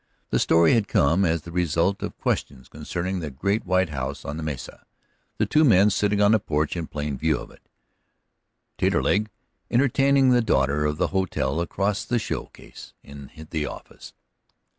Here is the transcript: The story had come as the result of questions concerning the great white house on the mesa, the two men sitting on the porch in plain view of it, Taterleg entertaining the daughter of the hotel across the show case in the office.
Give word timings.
The 0.31 0.39
story 0.39 0.73
had 0.73 0.87
come 0.87 1.23
as 1.25 1.43
the 1.43 1.51
result 1.51 2.01
of 2.01 2.17
questions 2.17 2.67
concerning 2.69 3.19
the 3.19 3.29
great 3.29 3.67
white 3.67 3.89
house 3.89 4.25
on 4.25 4.35
the 4.35 4.41
mesa, 4.41 4.83
the 5.37 5.45
two 5.45 5.63
men 5.63 5.91
sitting 5.91 6.19
on 6.19 6.31
the 6.31 6.39
porch 6.39 6.75
in 6.75 6.87
plain 6.87 7.19
view 7.19 7.37
of 7.37 7.51
it, 7.51 7.69
Taterleg 8.79 9.27
entertaining 9.69 10.31
the 10.31 10.41
daughter 10.41 10.87
of 10.87 10.97
the 10.97 11.09
hotel 11.09 11.61
across 11.61 12.03
the 12.03 12.17
show 12.17 12.45
case 12.45 12.95
in 13.03 13.29
the 13.51 13.67
office. 13.67 14.13